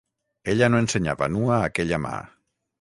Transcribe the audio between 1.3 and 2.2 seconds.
nua aquella mà.